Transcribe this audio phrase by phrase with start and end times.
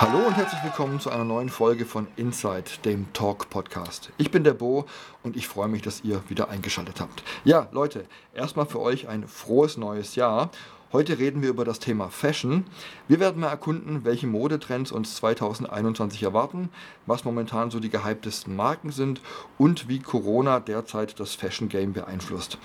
[0.00, 4.10] Hallo und herzlich willkommen zu einer neuen Folge von Inside, dem Talk Podcast.
[4.16, 4.86] Ich bin der Bo
[5.22, 7.22] und ich freue mich, dass ihr wieder eingeschaltet habt.
[7.44, 10.48] Ja, Leute, erstmal für euch ein frohes neues Jahr
[10.92, 12.64] Heute reden wir über das Thema Fashion.
[13.06, 16.68] Wir werden mal erkunden, welche Modetrends uns 2021 erwarten,
[17.06, 19.20] was momentan so die gehyptesten Marken sind
[19.56, 22.58] und wie Corona derzeit das Fashion Game beeinflusst.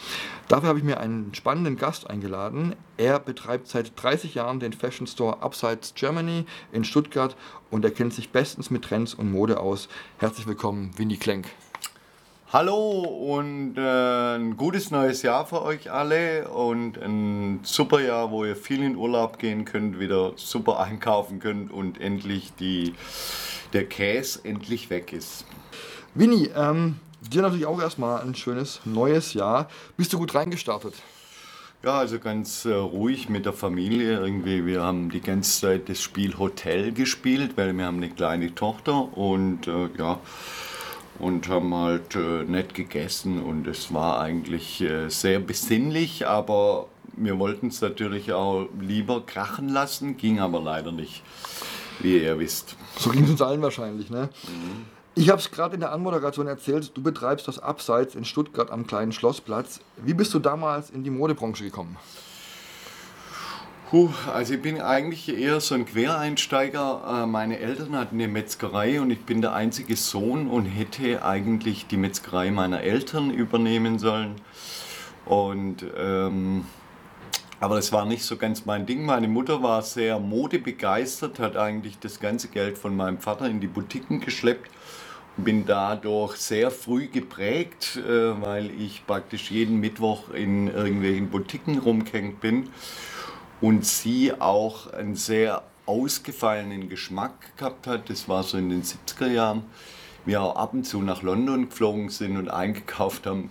[0.48, 2.76] Dafür habe ich mir einen spannenden Gast eingeladen.
[2.98, 7.36] Er betreibt seit 30 Jahren den Fashion Store Upsides Germany in Stuttgart
[7.70, 9.88] und er kennt sich bestens mit Trends und Mode aus.
[10.18, 11.46] Herzlich willkommen, Winnie Klenk.
[12.56, 18.46] Hallo und äh, ein gutes neues Jahr für euch alle und ein super Jahr, wo
[18.46, 22.94] ihr viel in Urlaub gehen könnt, wieder super einkaufen könnt und endlich die,
[23.74, 25.44] der Käse endlich weg ist.
[26.14, 26.96] Winnie, ähm,
[27.30, 29.68] dir natürlich auch erstmal ein schönes neues Jahr.
[29.98, 30.94] Bist du gut reingestartet?
[31.84, 34.66] Ja, also ganz äh, ruhig mit der Familie irgendwie.
[34.66, 39.18] Wir haben die ganze Zeit das Spiel Hotel gespielt, weil wir haben eine kleine Tochter
[39.18, 40.22] und äh, ja,
[41.20, 47.40] und haben halt äh, nett gegessen und es war eigentlich äh, sehr besinnlich, aber wir
[47.40, 51.24] wollten es natürlich auch lieber krachen lassen, ging aber leider nicht,
[52.00, 52.76] wie ihr wisst.
[52.98, 54.30] So ging es uns allen wahrscheinlich, ne?
[54.48, 54.86] Mhm.
[55.18, 58.86] Ich habe es gerade in der Anmoderation erzählt, du betreibst das Abseits in Stuttgart am
[58.86, 59.80] kleinen Schlossplatz.
[60.04, 61.96] Wie bist du damals in die Modebranche gekommen?
[63.92, 67.22] Puh, also ich bin eigentlich eher so ein Quereinsteiger.
[67.24, 71.86] Äh, meine Eltern hatten eine Metzgerei und ich bin der einzige Sohn und hätte eigentlich
[71.86, 74.38] die Metzgerei meiner Eltern übernehmen sollen.
[75.26, 76.66] Und ähm,
[77.60, 79.06] aber das war nicht so ganz mein Ding.
[79.06, 83.68] Meine Mutter war sehr modebegeistert, hat eigentlich das ganze Geld von meinem Vater in die
[83.68, 84.72] Boutiquen geschleppt
[85.38, 91.78] und bin dadurch sehr früh geprägt, äh, weil ich praktisch jeden Mittwoch in irgendwelchen Boutiquen
[91.78, 92.70] rumgehängt bin
[93.62, 98.10] und sie auch einen sehr ausgefallenen Geschmack gehabt hat.
[98.10, 99.64] Das war so in den 70er Jahren.
[100.26, 103.50] Wir auch ab und zu nach London geflogen sind und eingekauft haben.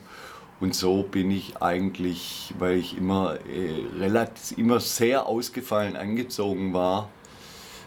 [0.60, 7.10] Und so bin ich eigentlich, weil ich immer, äh, relativ, immer sehr ausgefallen angezogen war,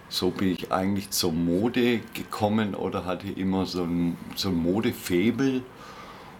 [0.10, 5.64] so bin ich eigentlich zur Mode gekommen oder hatte immer so ein, so ein Modefebel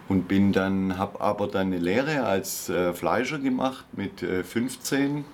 [0.08, 5.26] und bin dann, habe aber dann eine Lehre als äh, Fleischer gemacht mit äh, 15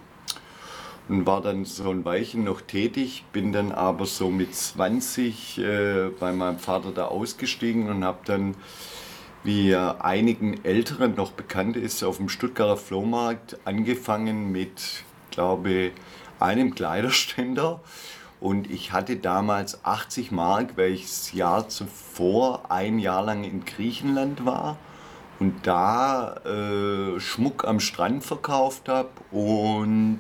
[1.09, 6.09] und war dann so ein Weilchen noch tätig, bin dann aber so mit 20 äh,
[6.19, 8.55] bei meinem Vater da ausgestiegen und habe dann,
[9.43, 15.91] wie einigen Älteren noch bekannt ist, auf dem Stuttgarter Flohmarkt angefangen mit, glaube
[16.39, 17.81] einem Kleiderständer.
[18.39, 23.63] Und ich hatte damals 80 Mark, weil ich das Jahr zuvor ein Jahr lang in
[23.63, 24.77] Griechenland war
[25.39, 30.19] und da äh, Schmuck am Strand verkauft habe und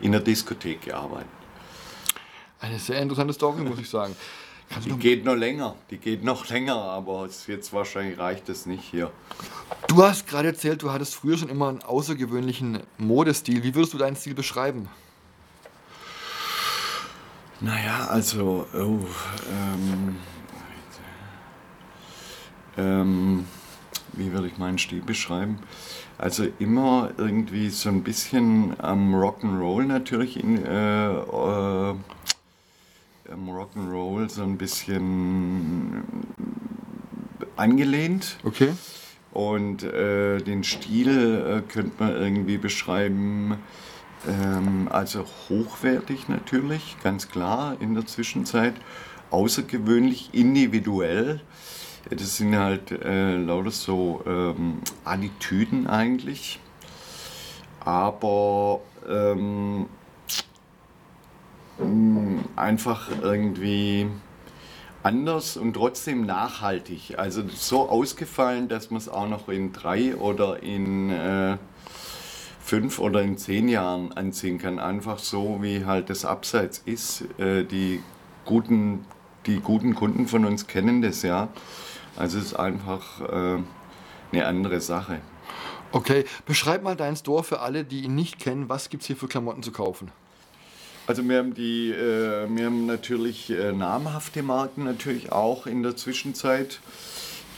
[0.00, 1.28] in der Diskothek gearbeitet.
[2.60, 4.16] Eine sehr interessante Story, muss ich sagen.
[4.68, 8.84] Kannst die geht noch länger, die geht noch länger, aber jetzt wahrscheinlich reicht es nicht
[8.84, 9.10] hier.
[9.86, 13.62] Du hast gerade erzählt, du hattest früher schon immer einen außergewöhnlichen Modestil.
[13.62, 14.88] Wie würdest du deinen Stil beschreiben?
[17.60, 19.04] Naja, also, oh,
[19.50, 20.16] ähm,
[22.76, 23.46] ähm,
[24.12, 25.58] wie würde ich meinen Stil beschreiben?
[26.18, 31.94] Also immer irgendwie so ein bisschen am Rock'n'Roll natürlich in äh, äh,
[33.30, 36.02] am Rock'n'Roll so ein bisschen
[37.56, 38.36] angelehnt.
[38.42, 38.70] Okay.
[39.32, 43.58] Und äh, den Stil äh, könnte man irgendwie beschreiben,
[44.26, 48.74] ähm, also hochwertig natürlich, ganz klar in der Zwischenzeit,
[49.30, 51.42] außergewöhnlich individuell.
[52.10, 56.58] Das sind halt äh, lauter so ähm, Attitüden eigentlich.
[57.80, 59.86] Aber ähm,
[61.78, 64.06] mm, einfach irgendwie
[65.02, 67.18] anders und trotzdem nachhaltig.
[67.18, 71.56] Also so ausgefallen, dass man es auch noch in drei oder in äh,
[72.60, 74.78] fünf oder in zehn Jahren anziehen kann.
[74.78, 77.24] Einfach so, wie halt das Abseits ist.
[77.38, 78.02] Äh, die,
[78.44, 79.04] guten,
[79.46, 81.48] die guten Kunden von uns kennen das ja.
[82.18, 83.58] Also es ist einfach äh,
[84.32, 85.20] eine andere Sache.
[85.92, 88.68] Okay, beschreib mal deinen Store für alle, die ihn nicht kennen.
[88.68, 90.10] Was gibt es hier für Klamotten zu kaufen?
[91.06, 95.96] Also wir haben, die, äh, wir haben natürlich äh, namhafte Marken natürlich auch in der
[95.96, 96.80] Zwischenzeit.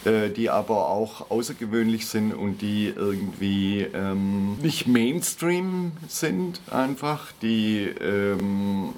[0.05, 7.81] äh, die aber auch außergewöhnlich sind und die irgendwie ähm, nicht Mainstream sind einfach, die
[8.01, 8.95] ähm,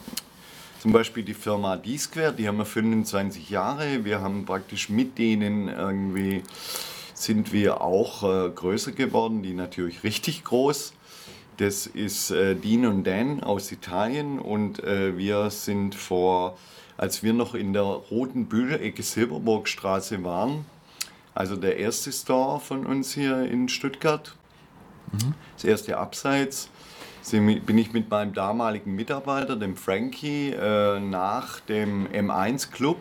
[0.83, 4.05] zum Beispiel die Firma D-Square, die haben wir 25 Jahre.
[4.05, 6.43] Wir haben praktisch mit denen irgendwie
[7.15, 10.93] sind wir auch äh, größer geworden, die natürlich richtig groß.
[11.59, 16.59] Das ist äh, Dean und Dan aus Italien und äh, wir sind vor,
[16.97, 20.65] als wir noch in der roten Bühne-Ecke Silberburgstraße waren,
[21.33, 24.35] also der erste Store von uns hier in Stuttgart,
[25.13, 25.35] mhm.
[25.55, 26.72] das erste Abseits,
[27.31, 32.99] bin ich mit meinem damaligen Mitarbeiter, dem Frankie, äh, nach dem M1 Club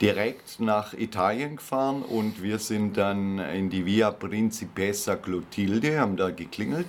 [0.00, 6.30] direkt nach Italien gefahren und wir sind dann in die Via Principessa Clotilde, haben da
[6.30, 6.86] geklingelt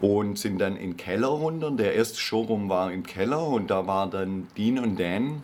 [0.00, 1.70] und sind dann in den Keller runter.
[1.70, 5.42] Der erste Showroom war im Keller und da war dann Dean und Dan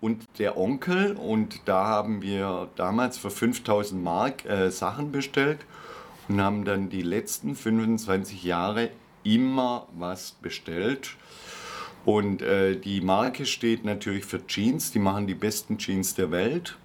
[0.00, 5.60] und der Onkel und da haben wir damals für 5000 Mark äh, Sachen bestellt
[6.28, 8.90] und haben dann die letzten 25 Jahre
[9.34, 11.16] immer was bestellt.
[12.04, 16.76] Und äh, die Marke steht natürlich für Jeans, die machen die besten Jeans der Welt.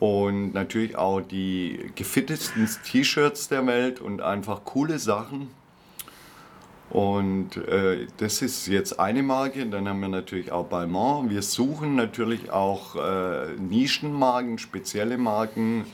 [0.00, 5.48] Und natürlich auch die gefittesten T-Shirts der Welt und einfach coole Sachen.
[6.90, 9.64] Und äh, das ist jetzt eine Marke.
[9.66, 11.30] Dann haben wir natürlich auch Balmain.
[11.30, 15.84] Wir suchen natürlich auch äh, Nischenmarken, spezielle Marken.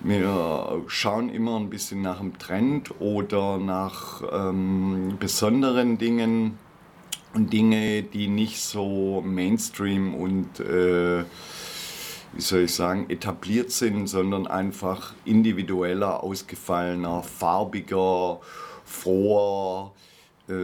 [0.00, 6.58] Wir schauen immer ein bisschen nach dem Trend oder nach ähm, besonderen Dingen.
[7.34, 11.24] Und Dinge, die nicht so Mainstream und äh,
[12.32, 18.40] wie soll ich sagen, etabliert sind, sondern einfach individueller, ausgefallener, farbiger,
[18.84, 19.92] froher,
[20.48, 20.54] äh,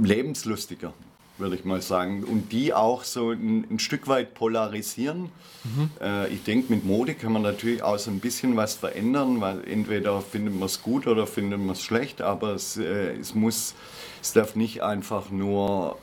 [0.00, 0.92] lebenslustiger
[1.38, 2.24] würde ich mal sagen.
[2.24, 5.30] Und die auch so ein, ein Stück weit polarisieren.
[5.64, 5.90] Mhm.
[6.00, 9.62] Äh, ich denke, mit Mode kann man natürlich auch so ein bisschen was verändern, weil
[9.68, 13.74] entweder findet man es gut oder findet man es schlecht, aber es, äh, es muss,
[14.22, 15.98] es darf nicht einfach nur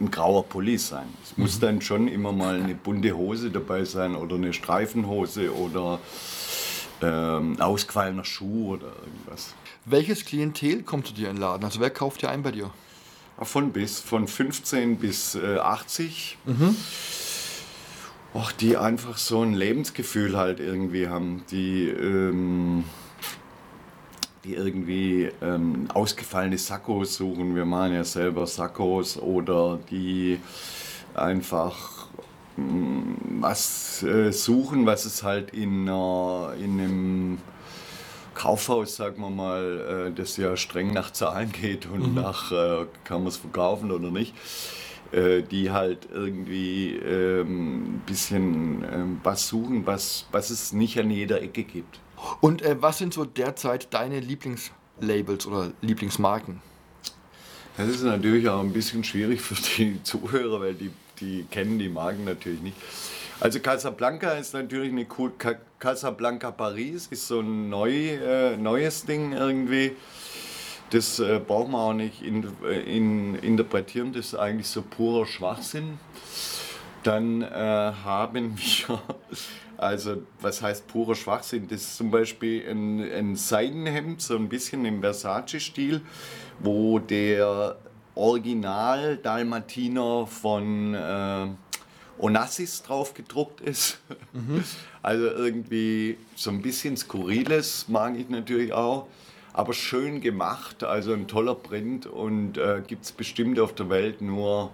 [0.00, 1.06] ein grauer Pulli sein.
[1.22, 1.44] Es mhm.
[1.44, 6.00] muss dann schon immer mal eine bunte Hose dabei sein oder eine Streifenhose oder
[7.02, 9.54] ähm, ausgefallener Schuh oder irgendwas.
[9.84, 11.64] Welches Klientel kommt zu dir in den Laden?
[11.64, 12.70] Also wer kauft dir ein bei dir?
[13.42, 16.38] Von bis, von 15 bis äh, 80.
[16.46, 16.76] Mhm.
[18.34, 22.84] Och, die einfach so ein Lebensgefühl halt irgendwie haben, die, ähm,
[24.44, 27.54] die irgendwie ähm, ausgefallene Sakkos suchen.
[27.54, 30.38] Wir machen ja selber Sakkos oder die
[31.14, 32.08] einfach
[32.56, 37.38] mm, was äh, suchen, was es halt in, äh, in einem
[38.36, 42.14] Kaufhaus, sagen wir mal, äh, das ja streng nach Zahlen geht und mhm.
[42.14, 44.34] nach, äh, kann man es verkaufen oder nicht,
[45.10, 51.10] äh, die halt irgendwie ein ähm, bisschen ähm, was suchen, was, was es nicht an
[51.10, 51.98] jeder Ecke gibt.
[52.40, 56.60] Und äh, was sind so derzeit deine Lieblingslabels oder Lieblingsmarken?
[57.78, 60.90] Das ist natürlich auch ein bisschen schwierig für die Zuhörer, weil die,
[61.20, 62.76] die kennen die Marken natürlich nicht.
[63.38, 65.32] Also Casablanca ist natürlich eine cool.
[65.78, 69.94] Casablanca Paris ist so ein neu, äh, neues Ding irgendwie.
[70.90, 75.26] Das äh, braucht man auch nicht in, äh, in, interpretieren, das ist eigentlich so purer
[75.26, 75.98] Schwachsinn.
[77.02, 77.46] Dann äh,
[78.04, 79.00] haben wir,
[79.76, 81.68] also was heißt purer Schwachsinn?
[81.68, 86.00] Das ist zum Beispiel ein, ein Seidenhemd, so ein bisschen im Versace-Stil,
[86.60, 87.76] wo der
[88.14, 91.48] Original Dalmatiner von äh,
[92.18, 93.98] Onassis drauf gedruckt ist.
[94.32, 94.64] Mhm.
[95.02, 99.06] Also irgendwie so ein bisschen skurriles mag ich natürlich auch,
[99.52, 104.20] aber schön gemacht, also ein toller Print und äh, gibt es bestimmt auf der Welt
[104.20, 104.70] nur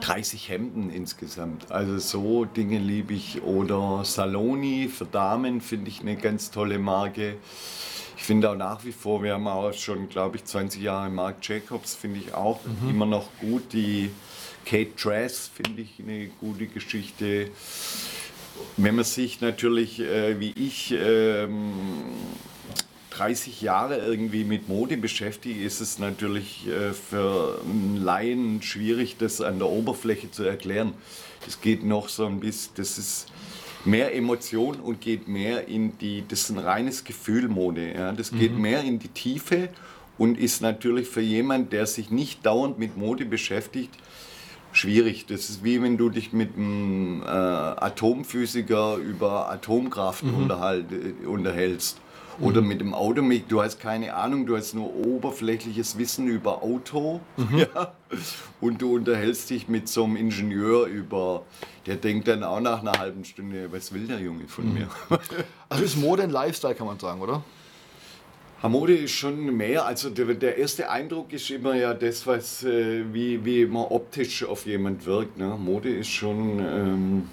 [0.00, 1.70] 30 Hemden insgesamt.
[1.70, 3.42] Also so Dinge liebe ich.
[3.42, 7.36] Oder Saloni für Damen finde ich eine ganz tolle Marke.
[8.16, 11.36] Ich finde auch nach wie vor, wir haben auch schon, glaube ich, 20 Jahre Marc
[11.42, 12.90] Jacobs, finde ich auch mhm.
[12.90, 13.72] immer noch gut.
[13.72, 14.10] Die
[14.64, 17.50] Kate Dress finde ich eine gute Geschichte.
[18.76, 21.72] Wenn man sich natürlich, äh, wie ich, ähm,
[23.10, 29.40] 30 Jahre irgendwie mit Mode beschäftigt, ist es natürlich äh, für einen Laien schwierig, das
[29.40, 30.94] an der Oberfläche zu erklären.
[31.46, 33.26] Es geht noch so ein bisschen, das ist
[33.84, 37.92] mehr Emotion und geht mehr in die, das ist ein reines Gefühl Mode.
[37.92, 38.12] Ja?
[38.12, 38.62] Das geht mhm.
[38.62, 39.68] mehr in die Tiefe
[40.18, 43.94] und ist natürlich für jemanden, der sich nicht dauernd mit Mode beschäftigt,
[44.72, 45.26] schwierig.
[45.26, 50.50] Das ist wie wenn du dich mit einem äh, Atomphysiker über Atomkraft mhm.
[50.50, 52.00] äh, unterhältst
[52.40, 57.20] Oder mit dem Auto, du hast keine Ahnung, du hast nur oberflächliches Wissen über Auto.
[57.56, 57.92] Ja?
[58.60, 61.42] Und du unterhältst dich mit so einem Ingenieur über,
[61.86, 64.88] der denkt dann auch nach einer halben Stunde, was will der Junge von mir?
[65.68, 67.42] Also ist Mode ein Lifestyle, kann man sagen, oder?
[68.68, 73.02] Mode ist schon mehr, also der, der, erste Eindruck ist immer ja das, was, äh,
[73.12, 75.36] wie, wie man optisch auf jemand wirkt.
[75.36, 75.56] Ne?
[75.58, 77.28] Mode ist schon ähm,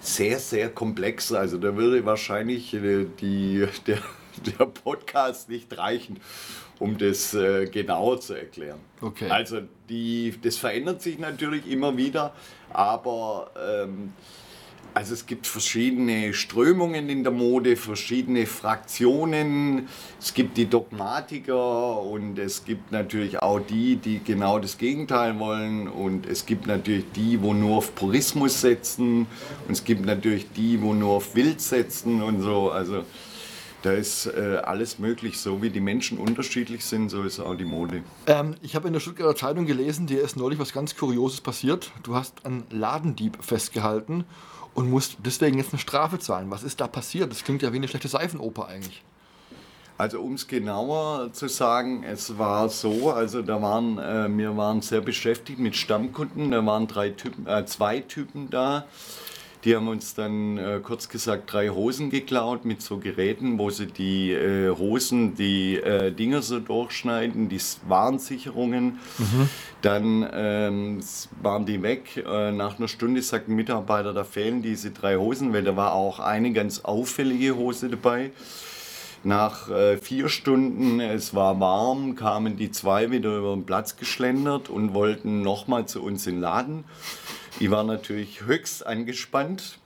[0.00, 1.32] sehr, sehr komplex.
[1.32, 3.98] Also da würde wahrscheinlich äh, die, der,
[4.58, 6.20] der Podcast nicht reichen,
[6.78, 8.78] um das äh, genauer zu erklären.
[9.00, 9.28] Okay.
[9.28, 12.34] Also die, das verändert sich natürlich immer wieder,
[12.72, 14.12] aber ähm,
[14.98, 19.86] also es gibt verschiedene Strömungen in der Mode, verschiedene Fraktionen.
[20.18, 25.86] Es gibt die Dogmatiker und es gibt natürlich auch die, die genau das Gegenteil wollen.
[25.86, 29.28] Und es gibt natürlich die, wo nur auf Purismus setzen.
[29.68, 32.72] Und es gibt natürlich die, wo nur auf Wild setzen und so.
[32.72, 33.04] Also
[33.82, 35.38] da ist äh, alles möglich.
[35.38, 38.02] So wie die Menschen unterschiedlich sind, so ist auch die Mode.
[38.26, 41.92] Ähm, ich habe in der Stuttgarter Zeitung gelesen, dir ist neulich was ganz Kurioses passiert.
[42.02, 44.24] Du hast einen Ladendieb festgehalten
[44.78, 46.52] und musst deswegen jetzt eine Strafe zahlen.
[46.52, 47.32] Was ist da passiert?
[47.32, 49.02] Das klingt ja wie eine schlechte Seifenoper eigentlich.
[49.96, 54.80] Also um es genauer zu sagen, es war so, also da waren, äh, wir waren
[54.80, 58.86] sehr beschäftigt mit Stammkunden, da waren drei Typen, äh, zwei Typen da.
[59.68, 63.84] Die haben uns dann äh, kurz gesagt drei Hosen geklaut mit so Geräten, wo sie
[63.84, 68.98] die äh, Hosen, die äh, Dinger so durchschneiden, die Warnsicherungen.
[69.18, 69.48] Mhm.
[69.82, 71.00] Dann ähm,
[71.42, 72.16] waren die weg.
[72.16, 75.92] Äh, nach einer Stunde sagt ein Mitarbeiter, da fehlen diese drei Hosen, weil da war
[75.92, 78.30] auch eine ganz auffällige Hose dabei.
[79.22, 84.70] Nach äh, vier Stunden, es war warm, kamen die zwei wieder über den Platz geschlendert
[84.70, 86.84] und wollten nochmal zu uns in den Laden.
[87.60, 89.78] Ich war natürlich höchst angespannt.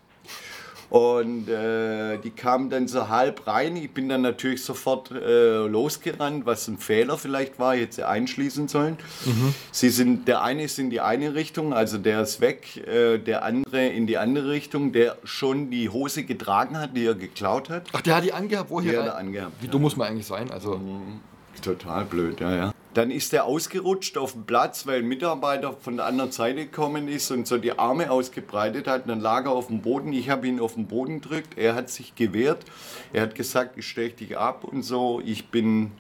[0.91, 3.76] Und äh, die kamen dann so halb rein.
[3.76, 8.69] Ich bin dann natürlich sofort äh, losgerannt, was ein Fehler vielleicht war, jetzt sie einschließen
[8.69, 8.99] sollen.
[9.25, 9.55] Mhm.
[9.71, 13.43] Sie sind, der eine ist in die eine Richtung, also der ist weg, äh, der
[13.43, 17.88] andere in die andere Richtung, der schon die Hose getragen hat, die er geklaut hat.
[17.95, 18.93] Ach, der hat die angehabt, woher?
[18.93, 19.52] Der hat angehabt.
[19.61, 19.73] Wie ja.
[19.73, 20.50] dumm muss man eigentlich sein?
[20.50, 20.76] Also.
[20.76, 21.21] Mhm.
[21.62, 22.72] Total blöd, ja, ja.
[22.94, 27.08] Dann ist er ausgerutscht auf dem Platz, weil ein Mitarbeiter von der anderen Seite gekommen
[27.08, 29.08] ist und so die Arme ausgebreitet hat.
[29.08, 30.12] Dann lag er auf dem Boden.
[30.12, 31.56] Ich habe ihn auf den Boden gedrückt.
[31.56, 32.64] Er hat sich gewehrt.
[33.12, 35.22] Er hat gesagt, ich stech dich ab und so.
[35.25, 35.92] Ich bin.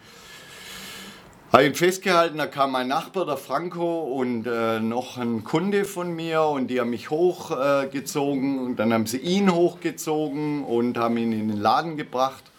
[1.50, 6.10] Habe ihn festgehalten, da kam mein Nachbar, der Franco, und äh, noch ein Kunde von
[6.16, 11.18] mir und die haben mich hochgezogen äh, und dann haben sie ihn hochgezogen und haben
[11.18, 12.51] ihn in den Laden gebracht.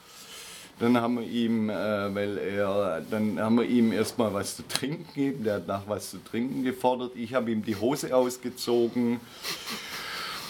[0.79, 5.05] Dann haben wir ihm, äh, weil er, dann haben wir ihm erstmal was zu trinken
[5.13, 5.43] gegeben.
[5.43, 7.11] Der hat nach was zu trinken gefordert.
[7.15, 9.19] Ich habe ihm die Hose ausgezogen.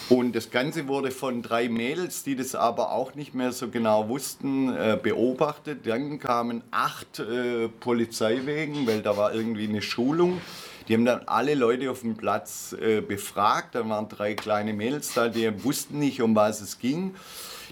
[0.10, 4.10] Und das Ganze wurde von drei Mädels, die das aber auch nicht mehr so genau
[4.10, 5.88] wussten, äh, beobachtet.
[5.88, 10.42] Dann kamen acht äh, Polizeiwegen, weil da war irgendwie eine Schulung.
[10.88, 13.76] Die haben dann alle Leute auf dem Platz äh, befragt.
[13.76, 17.16] Da waren drei kleine Mädels da, die wussten nicht, um was es ging.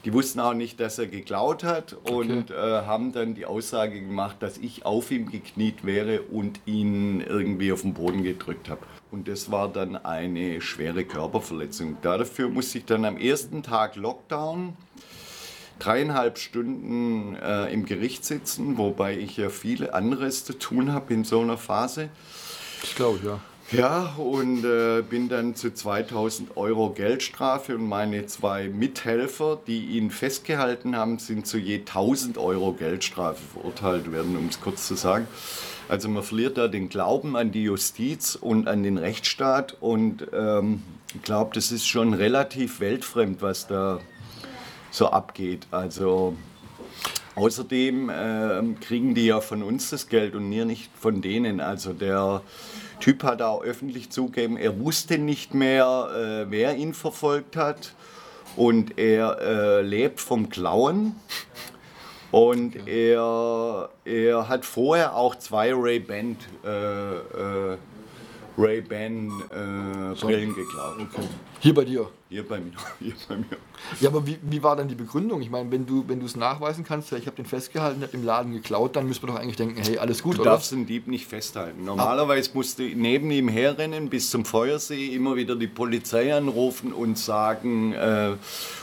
[0.04, 2.54] Die wussten auch nicht, dass er geklaut hat und okay.
[2.54, 7.72] äh, haben dann die Aussage gemacht, dass ich auf ihm gekniet wäre und ihn irgendwie
[7.72, 8.82] auf den Boden gedrückt habe.
[9.12, 11.98] Und das war dann eine schwere Körperverletzung.
[12.02, 14.76] Dafür musste ich dann am ersten Tag Lockdown
[15.78, 21.26] dreieinhalb Stunden äh, im Gericht sitzen, wobei ich ja viele anderes zu tun habe in
[21.26, 22.10] so einer Phase.
[22.84, 23.40] Ich glaube, ja.
[23.72, 30.12] Ja, und äh, bin dann zu 2000 Euro Geldstrafe und meine zwei Mithelfer, die ihn
[30.12, 35.26] festgehalten haben, sind zu je 1000 Euro Geldstrafe verurteilt werden, um es kurz zu sagen.
[35.88, 40.82] Also man verliert da den Glauben an die Justiz und an den Rechtsstaat und ähm,
[41.16, 44.02] ich glaube, das ist schon relativ weltfremd, was da
[44.90, 45.68] so abgeht.
[45.72, 46.36] Also
[47.42, 51.60] außerdem äh, kriegen die ja von uns das Geld und wir nicht von denen.
[51.60, 52.42] Also der
[53.00, 57.94] Typ hat auch öffentlich zugegeben, er wusste nicht mehr, äh, wer ihn verfolgt hat.
[58.56, 61.16] Und er äh, lebt vom Klauen.
[62.32, 63.14] Und okay.
[63.14, 67.78] er, er hat vorher auch zwei Ray-Ban äh, äh
[68.58, 70.96] Ray-Ban äh, Brillen geklaut.
[71.00, 71.28] Okay.
[71.60, 72.10] Hier bei dir?
[72.32, 72.72] Hier bei mir.
[73.02, 73.46] Hier bei mir.
[74.00, 75.42] Ja, aber wie, wie war dann die Begründung?
[75.42, 78.24] Ich meine, wenn du wenn es nachweisen kannst, ja, ich habe den festgehalten, habe im
[78.24, 80.52] Laden geklaut, dann müsste man doch eigentlich denken, hey, alles gut, du oder?
[80.52, 81.84] Du darfst den Dieb nicht festhalten.
[81.84, 87.18] Normalerweise musst du neben ihm herrennen bis zum Feuersee, immer wieder die Polizei anrufen und
[87.18, 88.36] sagen äh,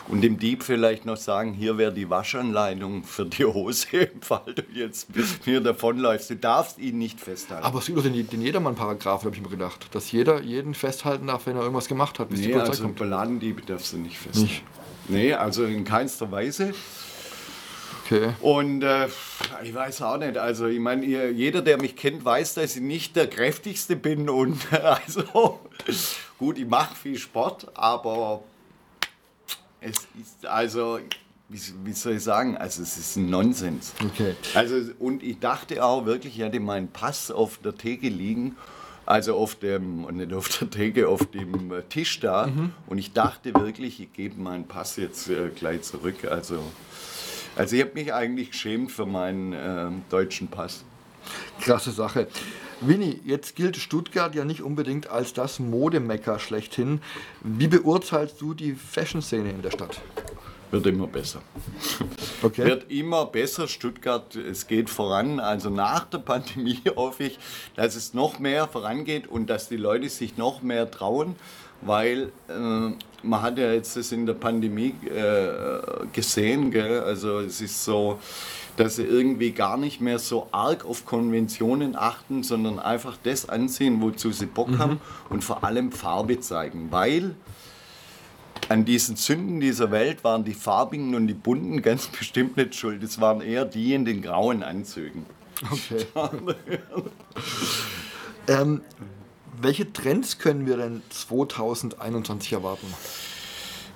[0.09, 4.55] und dem Dieb vielleicht noch sagen, hier wäre die Waschanleitung für die Hose, im Fall
[4.55, 5.09] du jetzt
[5.45, 6.31] hier davonläufst.
[6.31, 7.65] Du darfst ihn nicht festhalten.
[7.65, 11.29] Aber es gibt doch den, den Jedermann-Paragraph, habe ich mir gedacht, dass jeder jeden festhalten
[11.29, 12.99] darf, wenn er irgendwas gemacht hat, bis nee, die Polizei also kommt.
[13.39, 14.41] Ladendiebe darfst du nicht fest.
[14.41, 14.63] Nicht?
[15.09, 16.75] Nee, also in keinster Weise.
[18.05, 18.33] Okay.
[18.41, 19.09] Und äh,
[19.63, 23.17] ich weiß auch nicht, also ich meine, jeder, der mich kennt, weiß, dass ich nicht
[23.17, 25.61] der kräftigste bin und also
[26.39, 28.43] gut, ich mache viel Sport, aber
[29.81, 31.01] es ist also,
[31.51, 33.93] wie, wie, soll ich sagen, also es ist ein Nonsens.
[34.03, 34.35] Okay.
[34.55, 38.57] Also und ich dachte auch wirklich, ich hatte meinen Pass auf der Theke liegen
[39.09, 42.49] also auf dem, nicht auf der Theke, auf dem Tisch da.
[42.49, 42.73] Mhm.
[42.87, 46.27] Und ich dachte wirklich, ich gebe meinen Pass jetzt äh, gleich zurück.
[46.31, 46.63] Also,
[47.57, 50.85] also ich habe mich eigentlich geschämt für meinen äh, deutschen Pass.
[51.61, 52.29] Krasse Sache.
[52.83, 57.01] Winnie, jetzt gilt Stuttgart ja nicht unbedingt als das Modemecker schlechthin.
[57.43, 60.01] Wie beurteilst du die Fashion-Szene in der Stadt?
[60.71, 61.41] Wird immer besser.
[62.41, 62.67] Okay.
[62.67, 63.67] Wird immer besser.
[63.67, 65.41] Stuttgart, es geht voran.
[65.41, 67.39] Also nach der Pandemie hoffe ich,
[67.75, 71.35] dass es noch mehr vorangeht und dass die Leute sich noch mehr trauen,
[71.81, 72.53] weil äh,
[73.23, 76.71] man hat ja jetzt das in der Pandemie äh, gesehen.
[76.71, 77.01] Gell?
[77.01, 78.21] Also es ist so,
[78.77, 84.01] dass sie irgendwie gar nicht mehr so arg auf Konventionen achten, sondern einfach das ansehen,
[84.01, 84.79] wozu sie Bock mhm.
[84.79, 87.35] haben und vor allem Farbe zeigen, weil
[88.69, 93.03] an diesen Sünden dieser Welt waren die farbigen und die bunten ganz bestimmt nicht schuld.
[93.03, 95.27] Es waren eher die in den grauen Anzügen.
[95.71, 96.07] Okay.
[98.49, 98.83] ähm,
[99.61, 102.87] welche Trends können wir denn 2021 erwarten?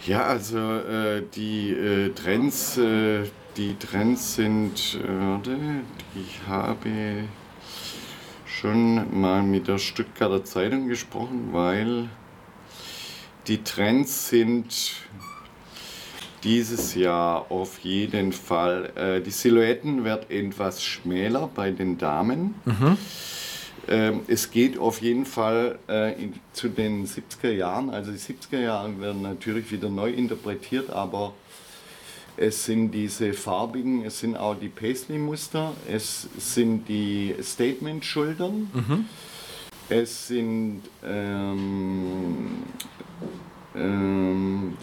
[0.07, 3.23] Ja, also äh, die äh, Trends, äh,
[3.57, 7.29] die Trends sind, äh, ich habe
[8.45, 12.09] schon mal mit der Stuttgarter Zeitung gesprochen, weil
[13.47, 14.93] die Trends sind
[16.45, 18.93] dieses Jahr auf jeden Fall.
[18.97, 22.55] Äh, die Silhouetten werden etwas schmäler bei den Damen.
[22.65, 22.97] Mhm.
[23.89, 27.91] Ähm, es geht auf jeden Fall äh, in, zu den 70er Jahren.
[27.91, 31.35] Also die 70er Jahre werden natürlich wieder neu interpretiert, aber
[32.37, 38.71] es sind diese farbigen, es sind auch die Paisley-Muster, es sind die Statement-Schultern.
[38.73, 39.05] Mhm.
[39.89, 42.63] Es sind ähm,
[43.75, 44.77] ähm,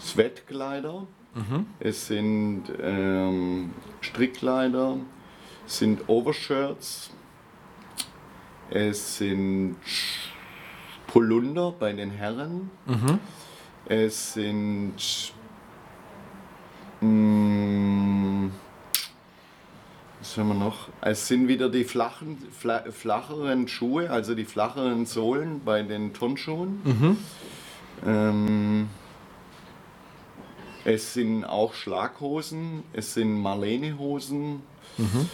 [0.00, 1.66] Sweatkleider, mhm.
[1.78, 4.96] es sind ähm, Strickkleider,
[5.66, 7.10] es sind Overshirts,
[8.70, 9.76] es sind
[11.06, 13.18] Polunder bei den Herren, mhm.
[13.86, 14.94] es sind
[17.00, 17.79] mh, mm,
[20.20, 20.88] was haben wir noch?
[21.00, 26.80] Es sind wieder die flachen, fla flacheren Schuhe, also die flacheren Sohlen bei den Turnschuhen.
[26.84, 27.16] Mhm.
[28.06, 28.88] Ähm,
[30.84, 34.62] es sind auch Schlaghosen, es sind Marlene-Hosen,
[34.98, 35.28] mhm.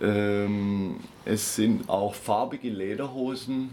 [0.00, 3.70] ähm, es sind auch farbige Lederhosen.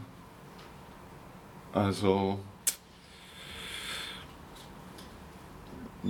[1.73, 2.39] Also,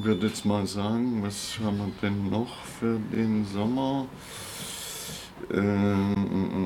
[0.04, 4.08] würde jetzt mal sagen, was haben wir denn noch für den Sommer?
[5.52, 6.58] Ähm,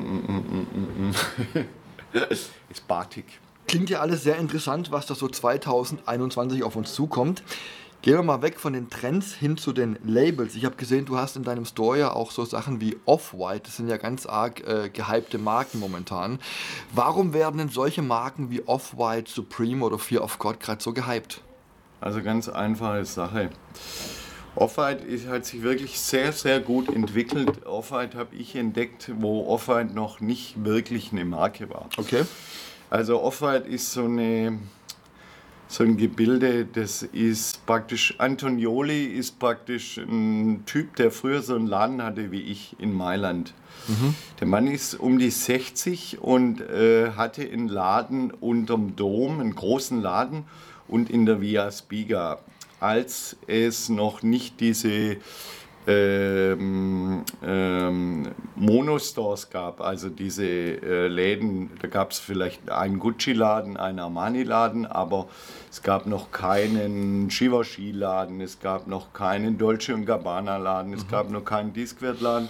[2.70, 3.26] ist Batik.
[3.68, 7.42] Klingt ja alles sehr interessant, was da so 2021 auf uns zukommt.
[8.02, 10.56] Gehen wir mal weg von den Trends hin zu den Labels.
[10.56, 13.62] Ich habe gesehen, du hast in deinem Store ja auch so Sachen wie Off-White.
[13.66, 16.40] Das sind ja ganz arg äh, gehypte Marken momentan.
[16.92, 21.42] Warum werden denn solche Marken wie Off-White, Supreme oder Fear of God gerade so gehypt?
[22.02, 23.50] Also ganz einfache Sache.
[24.56, 27.64] Off-White hat sich wirklich sehr, sehr gut entwickelt.
[27.64, 31.88] Off-White habe ich entdeckt, wo Off-White noch nicht wirklich eine Marke war.
[31.96, 32.24] Okay.
[32.90, 34.58] Also Off-White ist so, eine,
[35.68, 41.68] so ein Gebilde, das ist praktisch, Antonioli ist praktisch ein Typ, der früher so einen
[41.68, 43.54] Laden hatte wie ich in Mailand.
[43.86, 44.14] Mhm.
[44.40, 50.02] Der Mann ist um die 60 und äh, hatte einen Laden unterm Dom, einen großen
[50.02, 50.44] Laden
[50.88, 52.38] und in der Via Spiga,
[52.80, 55.16] als es noch nicht diese
[55.86, 63.98] ähm, ähm, Monostores gab, also diese äh, Läden, da gab es vielleicht einen Gucci-Laden, einen
[63.98, 65.28] Armani-Laden, aber
[65.70, 71.10] es gab noch keinen Givenchy-Laden, es gab noch keinen Dolce Gabbana-Laden, es mhm.
[71.10, 72.48] gab noch keinen Discwert-Laden,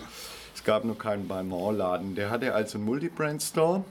[0.55, 2.15] es gab noch keinen Balmain-Laden.
[2.15, 3.83] Der hatte also einen Multibrand-Store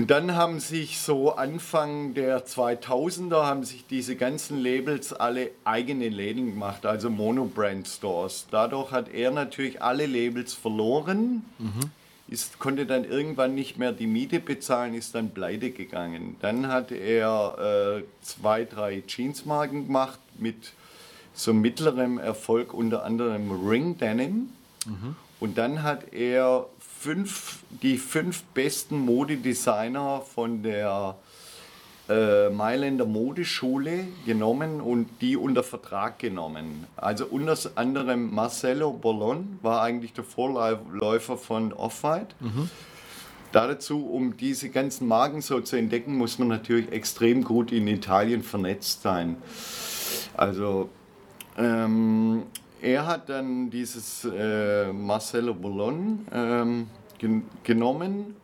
[0.00, 6.08] und dann haben sich so Anfang der 2000er haben sich diese ganzen Labels alle eigene
[6.08, 8.46] Läden gemacht, also Monobrand Stores.
[8.50, 11.90] Dadurch hat er natürlich alle Labels verloren, mhm.
[12.28, 16.36] ist, konnte dann irgendwann nicht mehr die Miete bezahlen, ist dann pleite gegangen.
[16.40, 20.72] Dann hat er äh, zwei, drei Jeansmarken gemacht mit
[21.34, 24.48] so mittlerem Erfolg, unter anderem Ring Denim.
[24.86, 25.16] Mhm.
[25.40, 31.16] Und dann hat er fünf, die fünf besten Modedesigner von der
[32.10, 36.86] äh, Mailänder Modeschule genommen und die unter Vertrag genommen.
[36.96, 42.34] Also unter anderem Marcello Bollon war eigentlich der Vorläufer von Off-White.
[43.52, 48.42] Dazu, um diese ganzen Marken so zu entdecken, muss man natürlich extrem gut in Italien
[48.42, 49.36] vernetzt sein.
[50.36, 50.90] Also
[51.56, 52.42] ähm,
[52.82, 56.86] er hat dann dieses äh, Marcello Bollon ähm,
[57.18, 58.36] gen genommen,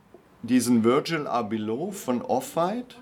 [0.42, 2.96] diesen Virgil Abloh von Off-White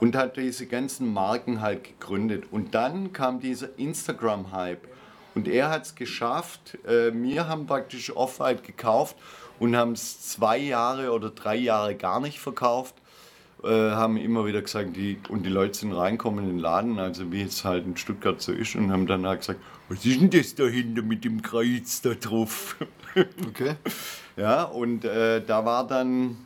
[0.00, 2.44] und hat diese ganzen Marken halt gegründet.
[2.50, 4.88] Und dann kam dieser Instagram-Hype.
[5.34, 9.16] Und er hat es geschafft, äh, wir haben praktisch Off-White gekauft
[9.58, 12.94] und haben es zwei Jahre oder drei Jahre gar nicht verkauft.
[13.64, 17.32] Äh, haben immer wieder gesagt, die, und die Leute sind reinkommen in den Laden, also
[17.32, 20.28] wie es halt in Stuttgart so ist, und haben dann halt gesagt, was ist denn
[20.30, 22.76] das dahinter mit dem Kreuz da drauf?
[23.48, 23.76] Okay.
[24.36, 26.36] Ja, und äh, da war dann,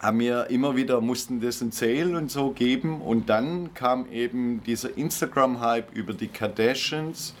[0.00, 4.62] haben wir immer wieder, mussten das ein Sale und so geben und dann kam eben
[4.64, 7.34] dieser Instagram-Hype über die Kardashians,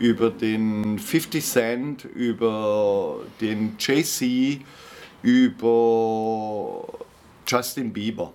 [0.00, 4.60] über den 50 Cent, über den Jay-Z,
[5.22, 7.03] über
[7.46, 8.32] Justin Bieber.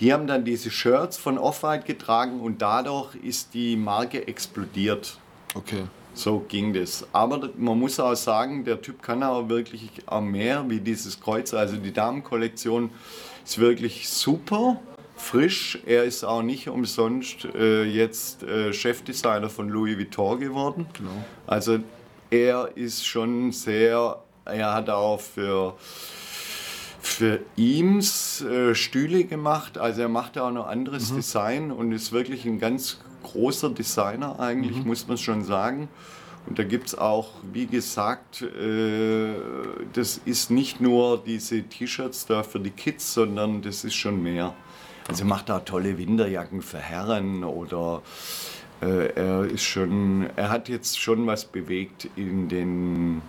[0.00, 5.18] Die haben dann diese Shirts von Off-White getragen und dadurch ist die Marke explodiert.
[5.54, 5.84] Okay.
[6.14, 7.06] So ging das.
[7.12, 11.52] Aber man muss auch sagen, der Typ kann auch wirklich auch mehr wie dieses Kreuz.
[11.52, 12.90] Also die Damenkollektion
[13.44, 14.80] ist wirklich super,
[15.16, 15.78] frisch.
[15.84, 20.86] Er ist auch nicht umsonst äh, jetzt äh, Chefdesigner von Louis Vuitton geworden.
[21.46, 21.80] Also
[22.30, 25.74] er ist schon sehr, er hat auch für
[27.06, 29.78] für Eames äh, Stühle gemacht.
[29.78, 34.84] Also er macht auch noch anderes Design und ist wirklich ein ganz großer Designer eigentlich,
[34.84, 35.88] muss man schon sagen.
[36.46, 39.34] Und da gibt es auch, wie gesagt, äh,
[39.92, 44.54] das ist nicht nur diese T-Shirts da für die Kids, sondern das ist schon mehr.
[45.08, 48.02] Also er macht auch tolle Winterjacken für Herren oder
[48.82, 53.22] äh, er ist schon, er hat jetzt schon was bewegt in den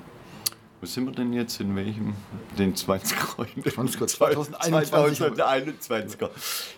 [0.80, 1.60] wo sind wir denn jetzt?
[1.60, 2.14] In welchem?
[2.58, 5.20] Den 20er, in den 2021.
[5.20, 6.30] 2021er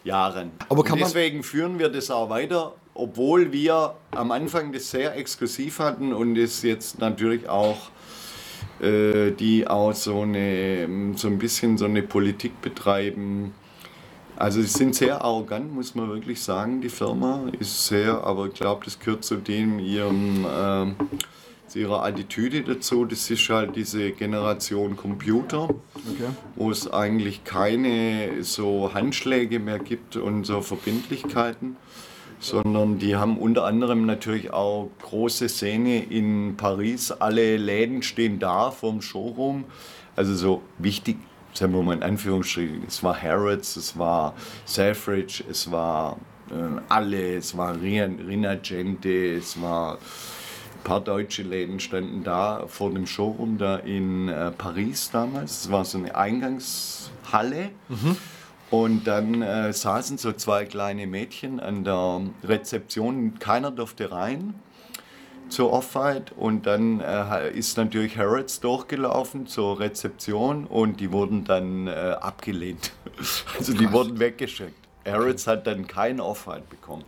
[0.04, 0.52] Jahren.
[0.70, 5.16] Aber kann man- deswegen führen wir das auch weiter, obwohl wir am Anfang das sehr
[5.18, 7.78] exklusiv hatten und es jetzt natürlich auch
[8.82, 13.54] äh, die auch so eine so ein bisschen so eine Politik betreiben.
[14.38, 16.80] Also sie sind sehr arrogant, muss man wirklich sagen.
[16.80, 20.96] Die Firma ist sehr, aber ich glaube, das gehört zu dem ihrem ähm,
[21.70, 23.06] zu ihrer Attitüde dazu.
[23.06, 26.30] Das ist halt diese Generation Computer, Okay.
[26.56, 31.78] wo es eigentlich keine so Handschläge mehr gibt und so Verbindlichkeiten,
[32.40, 37.12] sondern die haben unter anderem natürlich auch große Szene in Paris.
[37.12, 39.66] Alle Läden stehen da vorm Showroom.
[40.16, 41.18] Also so wichtig,
[41.54, 44.34] sagen wir mal in Anführungsstrichen, es war Harrods, es war
[44.66, 46.18] Selfridge, es war
[46.50, 49.98] äh, alle, es war Rin- Rinagente, es war
[50.90, 55.66] paar deutsche Läden standen da vor dem Showroom da in äh, Paris damals.
[55.66, 57.70] Es war so eine Eingangshalle.
[58.72, 63.38] Und dann äh, saßen so zwei kleine Mädchen an der Rezeption.
[63.38, 64.56] Keiner durfte rein
[65.50, 66.34] zur Off-White.
[66.34, 72.92] Und dann äh, ist natürlich Harrods durchgelaufen zur Rezeption und die wurden dann äh, abgelehnt.
[73.60, 74.74] Also die wurden weggeschickt.
[75.06, 77.04] Harrods hat dann kein Off-White bekommen.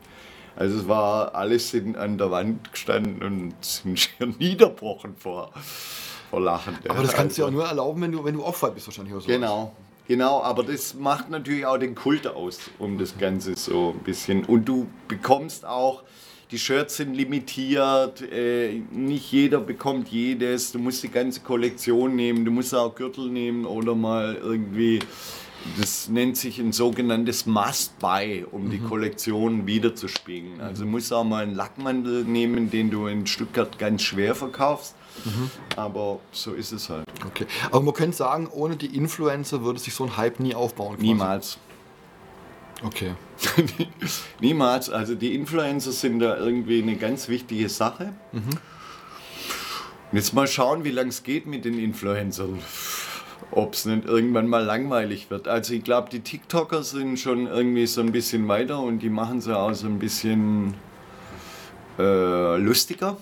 [0.56, 5.52] Also es war, alles sind an der Wand gestanden und sind schier niederbrochen vor,
[6.30, 6.78] vor Lachen.
[6.90, 8.88] Aber das kannst du ja auch Also- nur erlauben, wenn du, wenn du Off-White bist
[8.88, 9.26] wahrscheinlich oder.
[9.26, 9.72] Genau,
[10.08, 14.44] genau, aber das macht natürlich auch den Kult aus, um das Ganze so ein bisschen.
[14.46, 16.04] Und du bekommst auch,
[16.52, 22.44] die Shirts sind limitiert, äh, nicht jeder bekommt jedes, du musst die ganze Kollektion nehmen,
[22.44, 25.00] du musst auch Gürtel nehmen oder mal irgendwie,
[25.78, 30.60] das nennt sich ein sogenanntes Must-Buy, um die Kollektion wiederzuspiegeln.
[30.62, 34.96] Also du musst auch mal einen Lackmantel nehmen, den du in Stuttgart ganz schwer verkaufst.
[35.76, 37.06] Aber so ist es halt.
[37.26, 37.46] Okay.
[37.68, 40.96] Aber man könnte sagen, ohne die Influencer würde sich so ein Hype nie aufbauen.
[40.96, 41.08] quasi.
[41.08, 41.58] Niemals.
[42.84, 43.14] Okay.
[44.40, 44.90] Niemals.
[44.90, 48.14] Also die Influencer sind da irgendwie eine ganz wichtige Sache.
[48.32, 48.60] Und
[50.14, 52.60] Jetzt mal schauen, wie lange es geht mit den Influencern.
[53.50, 55.48] Ob es nicht irgendwann mal langweilig wird.
[55.48, 59.42] Also ich glaube, die TikToker sind schon irgendwie so ein bisschen weiter und die machen
[59.42, 60.74] sie auch so ein bisschen
[62.00, 63.18] äh, lustiger.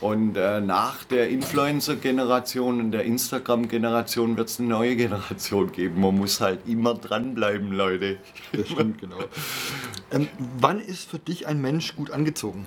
[0.00, 6.00] Und äh, nach der Influencer-Generation und der Instagram-Generation wird es eine neue Generation geben.
[6.00, 8.16] Man muss halt immer dranbleiben, Leute.
[8.52, 9.18] Das stimmt, genau.
[10.12, 10.26] Ähm,
[10.58, 12.66] wann ist für dich ein Mensch gut angezogen?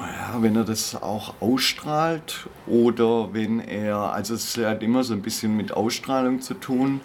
[0.00, 5.22] Ja, wenn er das auch ausstrahlt oder wenn er, also es hat immer so ein
[5.22, 7.00] bisschen mit Ausstrahlung zu tun.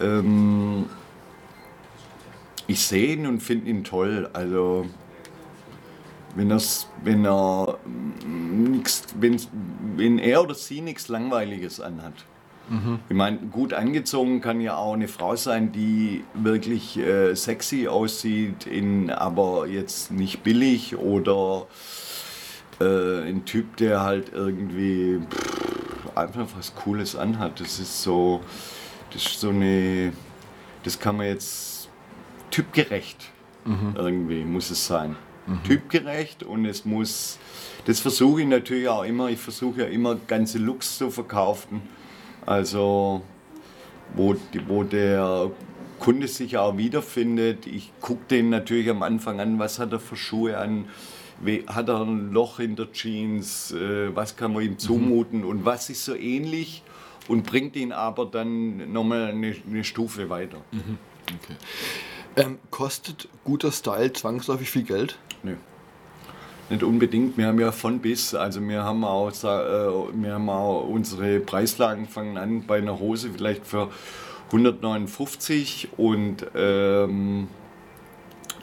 [0.00, 0.86] ähm,
[2.66, 4.30] ich sehe ihn und finde ihn toll.
[4.32, 4.86] Also
[6.34, 6.50] wenn,
[7.04, 7.78] wenn er
[8.26, 9.40] nix, wenn,
[9.96, 12.14] wenn er oder sie nichts Langweiliges anhat.
[12.68, 13.00] Mhm.
[13.08, 18.66] Ich meine, gut angezogen kann ja auch eine Frau sein, die wirklich äh, sexy aussieht,
[18.66, 21.66] in, aber jetzt nicht billig oder
[22.80, 27.60] äh, ein Typ, der halt irgendwie pff, einfach was Cooles anhat.
[27.60, 28.40] Das ist so,
[29.12, 30.12] das ist so eine,
[30.84, 31.88] das kann man jetzt
[32.50, 33.32] typgerecht
[33.64, 33.94] mhm.
[33.96, 35.16] irgendwie muss es sein.
[35.46, 35.62] Mhm.
[35.64, 37.38] Typgerecht und es muss,
[37.84, 41.82] das versuche ich natürlich auch immer, ich versuche ja immer ganze Looks zu verkaufen.
[42.46, 43.22] Also
[44.14, 45.50] wo, wo der
[46.02, 47.66] Kunde sich auch wiederfindet.
[47.66, 50.86] Ich gucke den natürlich am Anfang an, was hat er für Schuhe an,
[51.68, 55.46] hat er ein Loch in der Jeans, äh, was kann man ihm zumuten mhm.
[55.46, 56.82] und was ist so ähnlich
[57.28, 60.58] und bringt ihn aber dann nochmal eine, eine Stufe weiter.
[60.72, 60.98] Mhm.
[61.36, 61.56] Okay.
[62.34, 65.18] Ähm, kostet guter Style zwangsläufig viel Geld?
[65.42, 65.54] Nö.
[66.70, 67.36] Nicht unbedingt.
[67.36, 72.06] Wir haben ja von bis, also wir haben auch, äh, wir haben auch unsere Preislagen
[72.06, 73.90] fangen an bei einer Hose vielleicht für
[74.46, 77.48] 159 und ähm,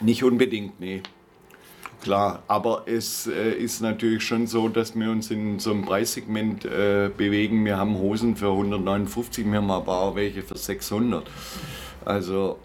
[0.01, 1.01] nicht unbedingt, nee.
[2.01, 6.63] Klar, aber es äh, ist natürlich schon so, dass wir uns in so einem Preissegment
[6.63, 7.65] äh, bewegen.
[7.65, 11.29] Wir haben Hosen für 159, wir haben aber auch welche für 600.
[12.05, 12.57] Also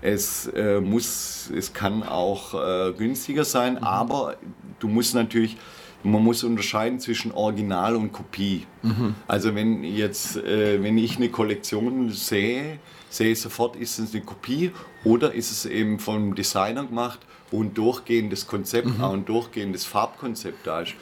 [0.00, 3.84] es äh, muss, es kann auch äh, günstiger sein, mhm.
[3.84, 4.36] aber
[4.78, 5.56] du musst natürlich,
[6.02, 8.66] man muss unterscheiden zwischen Original und Kopie.
[8.82, 9.14] Mhm.
[9.26, 12.78] Also wenn jetzt, äh, wenn ich eine Kollektion sehe,
[13.10, 14.70] sehe ich sofort, ist es eine Kopie
[15.04, 19.02] oder ist es eben vom Designer gemacht, wo ein durchgehendes Konzept, mhm.
[19.02, 20.94] auch ein durchgehendes Farbkonzept da ist.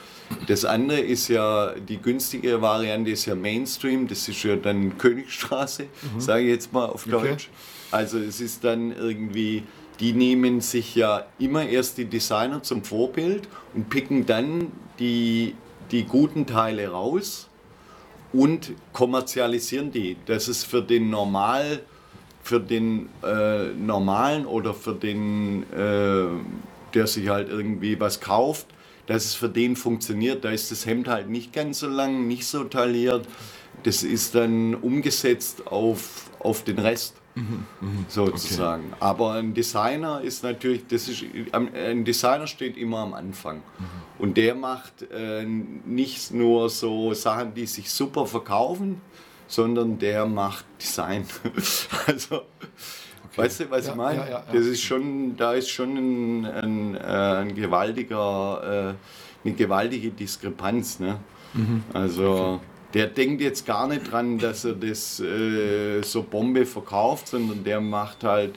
[0.47, 5.83] Das andere ist ja, die günstige Variante ist ja Mainstream, das ist ja dann Königstraße,
[5.83, 6.19] mhm.
[6.19, 7.49] sage ich jetzt mal auf Deutsch.
[7.49, 7.76] Okay.
[7.91, 9.63] Also es ist dann irgendwie,
[9.99, 15.55] die nehmen sich ja immer erst die Designer zum Vorbild und picken dann die,
[15.91, 17.49] die guten Teile raus
[18.33, 20.17] und kommerzialisieren die.
[20.25, 21.81] Das ist für den normal,
[22.43, 26.27] für den äh, normalen oder für den, äh,
[26.93, 28.67] der sich halt irgendwie was kauft,
[29.07, 30.43] dass es für den funktioniert.
[30.43, 33.25] Da ist das Hemd halt nicht ganz so lang, nicht so tailliert.
[33.83, 37.15] Das ist dann umgesetzt auf, auf den Rest.
[37.37, 38.05] Mhm, mhm.
[38.07, 38.85] sozusagen.
[38.87, 38.97] Okay.
[38.99, 43.57] Aber ein Designer ist natürlich, das ist, ein Designer steht immer am Anfang.
[43.57, 43.85] Mhm.
[44.17, 49.01] Und der macht äh, nicht nur so Sachen, die sich super verkaufen,
[49.45, 51.25] sondern der macht Design.
[52.07, 52.45] also, okay.
[53.35, 54.19] weißt du, was ja, ich meine?
[54.19, 58.95] Ja, ja, das ist schon, da ist schon ein, ein, äh, ein gewaltiger,
[59.45, 60.99] äh, eine gewaltige Diskrepanz.
[60.99, 61.19] Ne?
[61.53, 61.83] Mhm.
[61.93, 62.31] Also.
[62.55, 67.63] Okay der denkt jetzt gar nicht dran, dass er das äh, so Bombe verkauft, sondern
[67.63, 68.55] der macht halt,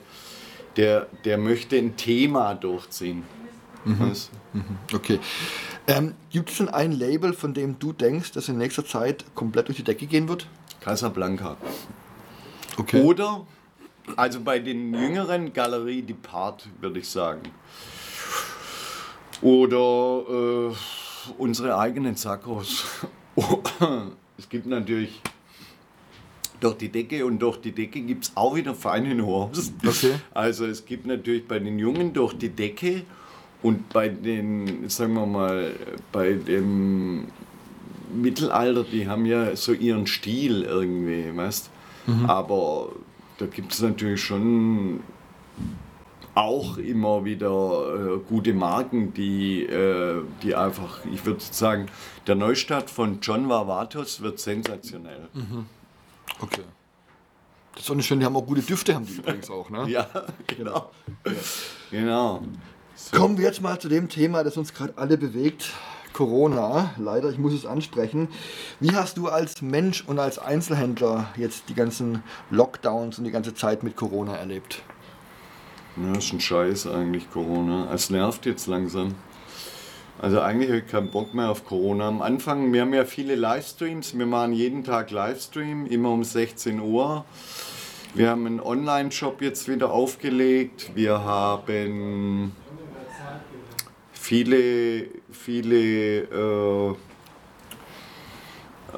[0.76, 3.24] der, der möchte ein Thema durchziehen.
[3.84, 4.12] Mhm.
[4.52, 4.64] Mhm.
[4.94, 5.18] Okay.
[5.86, 9.68] Ähm, Gibt es denn ein Label, von dem du denkst, dass in nächster Zeit komplett
[9.68, 10.46] durch die Decke gehen wird?
[10.80, 11.56] Casablanca.
[12.76, 13.02] Okay.
[13.02, 13.46] Oder,
[14.16, 17.42] also bei den jüngeren Galerie Depart, würde ich sagen.
[19.42, 20.74] Oder äh,
[21.38, 22.84] unsere eigenen Sackos.
[24.38, 25.20] Es gibt natürlich
[26.60, 29.72] durch die Decke und durch die Decke gibt es auch wieder feine Horst.
[29.84, 30.14] Okay.
[30.32, 33.02] Also es gibt natürlich bei den Jungen durch die Decke
[33.62, 35.72] und bei den, sagen wir mal,
[36.12, 37.28] bei dem
[38.14, 41.70] Mittelalter, die haben ja so ihren Stil irgendwie, weißt
[42.06, 42.26] mhm.
[42.26, 42.92] Aber
[43.38, 45.00] da gibt es natürlich schon
[46.34, 51.86] auch immer wieder äh, gute Marken, die, äh, die einfach, ich würde sagen,
[52.26, 55.28] der Neustart von John Varvatos wird sensationell.
[55.34, 55.66] Mhm.
[56.40, 56.62] Okay.
[57.74, 59.88] Das ist auch nicht schön, die haben auch gute Düfte, haben die übrigens auch, ne?
[59.88, 60.06] ja,
[60.46, 60.90] genau.
[61.24, 61.32] Ja.
[61.90, 62.42] Genau.
[62.94, 63.16] So.
[63.16, 65.72] Kommen wir jetzt mal zu dem Thema, das uns gerade alle bewegt.
[66.12, 68.28] Corona, leider, ich muss es ansprechen.
[68.80, 73.54] Wie hast du als Mensch und als Einzelhändler jetzt die ganzen Lockdowns und die ganze
[73.54, 74.82] Zeit mit Corona erlebt?
[75.96, 77.92] Ja, ist ein Scheiß eigentlich Corona.
[77.92, 79.14] Es nervt jetzt langsam.
[80.20, 82.06] Also eigentlich habe ich keinen Bock mehr auf Corona.
[82.06, 84.16] Am Anfang, wir haben ja viele Livestreams.
[84.16, 87.24] Wir machen jeden Tag Livestream, immer um 16 Uhr.
[88.14, 90.92] Wir haben einen Online-Shop jetzt wieder aufgelegt.
[90.94, 92.52] Wir haben
[94.12, 96.94] viele, viele äh,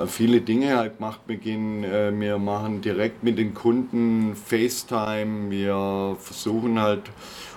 [0.07, 1.21] viele Dinge halt gemacht.
[1.27, 5.51] Wir, äh, wir machen direkt mit den Kunden FaceTime.
[5.51, 7.03] Wir versuchen halt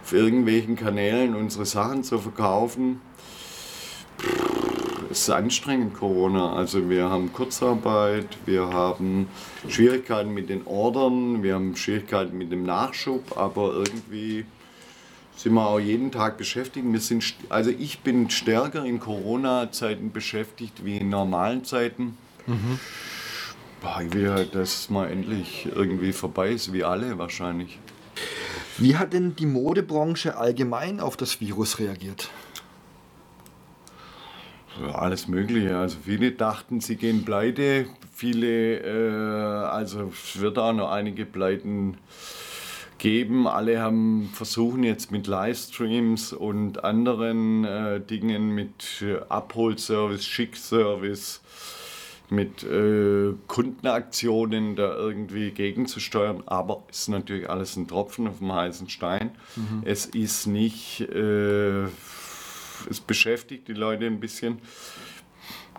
[0.03, 3.01] auf irgendwelchen Kanälen unsere Sachen zu verkaufen.
[5.09, 6.53] es ist anstrengend, Corona.
[6.53, 9.27] Also wir haben Kurzarbeit, wir haben
[9.67, 14.45] Schwierigkeiten mit den Ordern, wir haben Schwierigkeiten mit dem Nachschub, aber irgendwie
[15.35, 16.85] sind wir auch jeden Tag beschäftigt.
[16.89, 22.17] Wir sind, also ich bin stärker in Corona-Zeiten beschäftigt wie in normalen Zeiten.
[22.47, 22.79] Mhm.
[23.81, 27.79] Boah, ich will halt, dass es mal endlich irgendwie vorbei ist, wie alle wahrscheinlich.
[28.77, 32.29] Wie hat denn die Modebranche allgemein auf das Virus reagiert?
[34.81, 35.77] Ja, alles Mögliche.
[35.77, 37.85] Also viele dachten, sie gehen pleite.
[38.13, 41.97] Viele, äh, also es wird auch noch einige Pleiten
[42.97, 43.47] geben.
[43.47, 51.41] Alle haben versuchen jetzt mit Livestreams und anderen äh, Dingen, mit Abholservice, Schickservice,
[52.29, 56.43] mit äh, Kundenaktionen da irgendwie gegenzusteuern.
[56.45, 59.31] Aber es ist natürlich alles ein Tropfen auf dem heißen Stein.
[59.55, 59.83] Mhm.
[59.85, 61.83] Es ist nicht, äh,
[62.89, 64.59] es beschäftigt die Leute ein bisschen.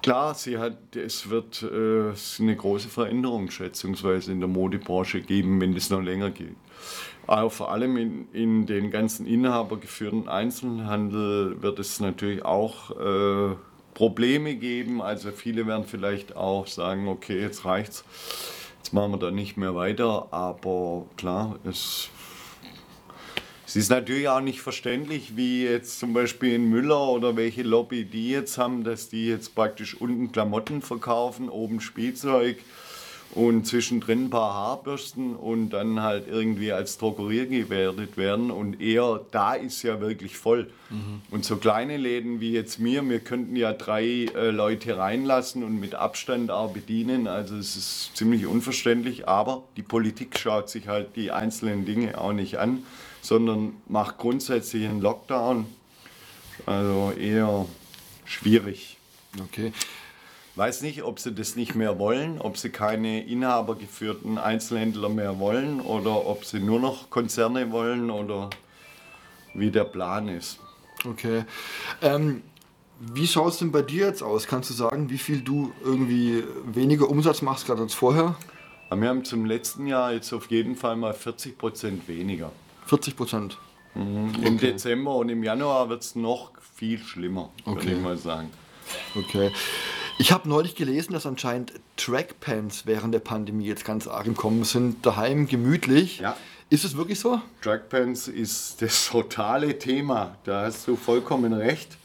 [0.02, 5.74] Klar, sie hat, es wird äh, eine große Veränderung schätzungsweise in der Modebranche geben, wenn
[5.74, 6.54] es noch länger geht.
[7.26, 13.56] Aber vor allem in, in den ganzen inhabergeführten Einzelhandel wird es natürlich auch äh,
[13.96, 15.00] Probleme geben.
[15.00, 18.04] Also viele werden vielleicht auch sagen, okay, jetzt reicht's,
[18.76, 20.28] jetzt machen wir da nicht mehr weiter.
[20.32, 22.10] Aber klar, es,
[23.66, 28.04] es ist natürlich auch nicht verständlich, wie jetzt zum Beispiel in Müller oder welche Lobby
[28.04, 32.58] die jetzt haben, dass die jetzt praktisch unten Klamotten verkaufen, oben Spielzeug
[33.34, 39.20] und zwischendrin ein paar Haarbürsten und dann halt irgendwie als Drogerier gewertet werden und eher
[39.30, 40.70] da ist ja wirklich voll.
[40.90, 41.20] Mhm.
[41.30, 45.78] Und so kleine Läden wie jetzt mir, wir könnten ja drei äh, Leute reinlassen und
[45.78, 51.16] mit Abstand auch bedienen, also es ist ziemlich unverständlich, aber die Politik schaut sich halt
[51.16, 52.84] die einzelnen Dinge auch nicht an,
[53.20, 55.66] sondern macht grundsätzlich einen Lockdown,
[56.64, 57.66] also eher
[58.24, 58.96] schwierig.
[59.50, 59.72] Okay
[60.56, 65.80] weiß nicht, ob sie das nicht mehr wollen, ob sie keine inhabergeführten Einzelhändler mehr wollen
[65.80, 68.50] oder ob sie nur noch Konzerne wollen oder
[69.54, 70.58] wie der Plan ist.
[71.04, 71.44] Okay.
[72.00, 72.42] Ähm,
[72.98, 74.46] wie schaut es denn bei dir jetzt aus?
[74.46, 78.36] Kannst du sagen, wie viel du irgendwie weniger Umsatz machst gerade als vorher?
[78.90, 82.52] Wir haben zum letzten Jahr jetzt auf jeden Fall mal 40 Prozent weniger.
[82.86, 83.58] 40 Prozent?
[83.94, 84.34] Mhm.
[84.42, 84.72] Im okay.
[84.72, 87.76] Dezember und im Januar wird es noch viel schlimmer, okay.
[87.76, 88.50] würde ich mal sagen.
[89.14, 89.50] Okay.
[90.18, 94.64] Ich habe neulich gelesen, dass anscheinend Trackpants während der Pandemie jetzt ganz arg im Kommen
[94.64, 96.20] sind, daheim gemütlich.
[96.20, 96.36] Ja.
[96.70, 97.40] Ist es wirklich so?
[97.60, 100.36] Trackpants ist das totale Thema.
[100.44, 101.98] Da hast du vollkommen recht.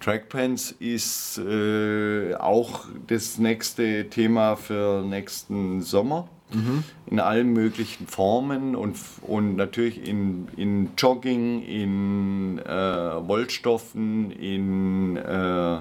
[0.00, 6.26] Trackpants ist äh, auch das nächste Thema für nächsten Sommer.
[6.52, 6.84] Mhm.
[7.06, 15.80] In allen möglichen Formen und, und natürlich in, in Jogging, in äh, Wollstoffen, in äh,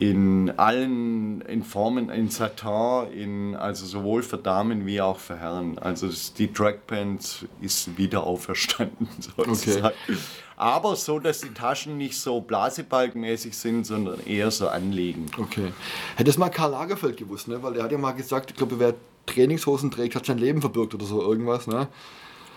[0.00, 5.78] in allen in Formen, in Satin, in, also sowohl für Damen wie auch für Herren.
[5.78, 6.08] Also
[6.38, 9.94] die Trackpants ist wieder auferstanden sozusagen.
[10.08, 10.16] Okay.
[10.56, 15.26] Aber so, dass die Taschen nicht so blasebalgmäßig sind, sondern eher so anliegen.
[15.36, 15.70] Okay.
[16.16, 17.62] Hätte es mal Karl Lagerfeld gewusst, ne?
[17.62, 18.94] weil er hat ja mal gesagt, ich glaube, wer
[19.26, 21.66] Trainingshosen trägt, hat sein Leben verbürgt oder so irgendwas.
[21.66, 21.88] Ne?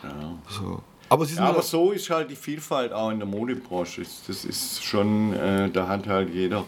[0.02, 0.38] Ja.
[0.50, 0.82] So.
[1.10, 4.04] Aber, ja, aber so ist halt die Vielfalt auch in der Modebranche.
[4.28, 6.66] Das ist schon, äh, da hat halt jeder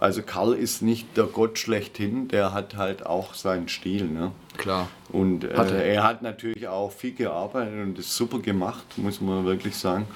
[0.00, 4.04] also Karl ist nicht der Gott schlechthin, der hat halt auch seinen Stil.
[4.04, 4.32] Ne?
[4.56, 4.88] Klar.
[5.12, 5.84] Und äh, hat er.
[5.84, 6.04] er.
[6.04, 10.06] hat natürlich auch viel gearbeitet und ist super gemacht, muss man wirklich sagen.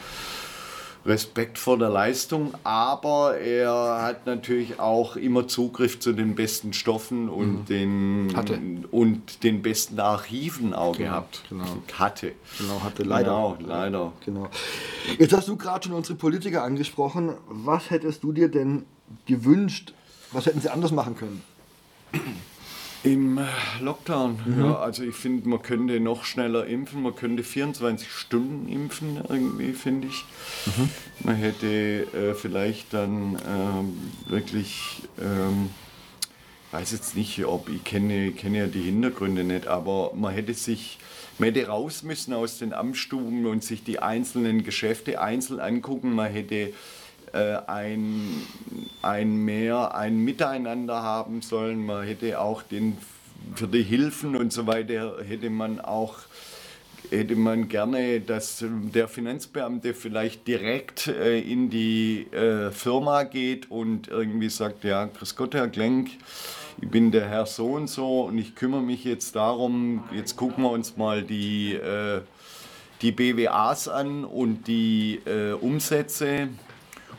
[1.05, 7.29] Respekt vor der Leistung, aber er hat natürlich auch immer Zugriff zu den besten Stoffen
[7.29, 7.65] und, mhm.
[7.67, 8.59] den, hatte.
[8.91, 11.43] und den besten Archiven auch genau, gehabt.
[11.51, 11.65] Genau.
[11.93, 12.33] Hatte.
[12.57, 13.57] Genau, hatte leider.
[13.59, 14.13] Genau, leider.
[14.25, 14.49] Genau.
[15.19, 17.35] Jetzt hast du gerade schon unsere Politiker angesprochen.
[17.49, 18.87] Was hättest du dir denn
[19.27, 19.93] gewünscht,
[20.33, 21.43] was hätten sie anders machen können?
[23.05, 23.39] Im
[23.81, 24.65] Lockdown, mhm.
[24.65, 29.75] ja, also ich finde, man könnte noch schneller impfen, man könnte 24 Stunden impfen, irgendwie,
[29.75, 30.25] finde ich.
[30.65, 30.89] Mhm.
[31.23, 35.69] Man hätte äh, vielleicht dann ähm, wirklich, ähm,
[36.71, 40.99] weiß jetzt nicht, ob ich kenne, kenne ja die Hintergründe nicht, aber man hätte sich,
[41.39, 46.33] man hätte raus müssen aus den Amtsstuben und sich die einzelnen Geschäfte einzeln angucken, man
[46.33, 46.73] hätte
[47.35, 48.43] äh, ein,
[49.03, 51.85] ein mehr, ein Miteinander haben sollen.
[51.85, 52.97] Man hätte auch den,
[53.55, 56.21] für die Hilfen und so weiter, hätte man auch
[57.11, 64.09] hätte man gerne, dass der Finanzbeamte vielleicht direkt äh, in die äh, Firma geht und
[64.09, 66.11] irgendwie sagt, ja, Grüß Gott, Herr Klenk,
[66.81, 70.65] ich bin der Herr so und so und ich kümmere mich jetzt darum, jetzt gucken
[70.65, 72.23] wir uns mal die, äh,
[73.03, 76.49] die BWAs an und die äh, Umsätze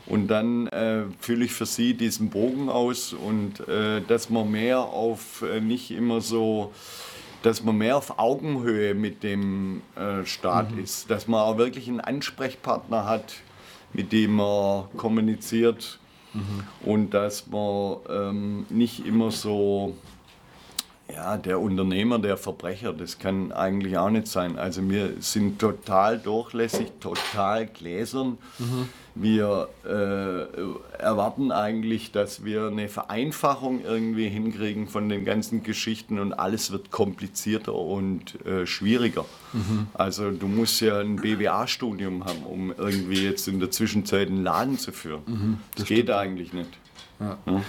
[0.06, 4.78] Und dann äh, fülle ich für sie diesen Bogen aus und äh, dass man mehr
[4.78, 6.72] auf äh, nicht immer so,
[7.42, 10.84] dass man mehr auf Augenhöhe mit dem äh, Staat mhm.
[10.84, 13.34] ist, dass man auch wirklich einen Ansprechpartner hat,
[13.92, 15.98] mit dem man kommuniziert
[16.34, 16.62] mhm.
[16.84, 19.96] und dass man ähm, nicht immer so
[21.12, 24.58] ja, der Unternehmer, der Verbrecher, das kann eigentlich auch nicht sein.
[24.58, 28.38] Also wir sind total durchlässig, total gläsern.
[28.58, 28.88] Mhm.
[29.18, 36.34] Wir äh, erwarten eigentlich, dass wir eine Vereinfachung irgendwie hinkriegen von den ganzen Geschichten und
[36.34, 39.24] alles wird komplizierter und äh, schwieriger.
[39.54, 39.86] Mhm.
[39.94, 44.78] Also du musst ja ein BWA-Studium haben, um irgendwie jetzt in der Zwischenzeit einen Laden
[44.78, 45.22] zu führen.
[45.26, 46.70] Mhm, das, das geht eigentlich nicht.
[47.18, 47.38] Ja.
[47.46, 47.62] Ja.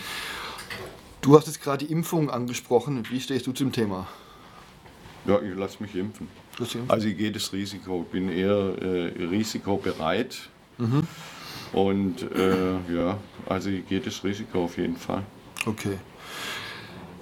[1.21, 3.05] Du hast jetzt gerade die Impfung angesprochen.
[3.09, 4.05] Wie stehst du zum Thema?
[5.25, 6.27] Ja, ich lasse mich impfen.
[6.89, 10.49] Also ich gehe das Risiko, bin eher äh, risikobereit.
[10.77, 11.07] Mhm.
[11.73, 15.23] Und äh, ja, also gehe das Risiko auf jeden Fall.
[15.65, 15.97] Okay.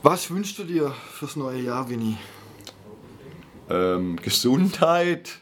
[0.04, 2.18] Was wünschst du dir fürs neue Jahr, Winnie?
[3.70, 5.39] Ähm, Gesundheit,